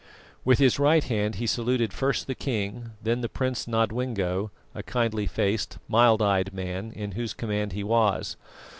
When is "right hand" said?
0.79-1.35